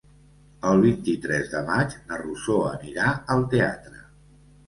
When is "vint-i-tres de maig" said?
0.85-1.93